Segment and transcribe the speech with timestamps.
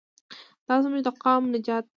[0.67, 1.89] دا زموږ د قام نجات دی.